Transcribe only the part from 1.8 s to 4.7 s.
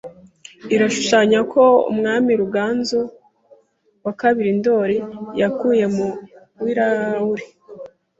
Umwami Ruganzu II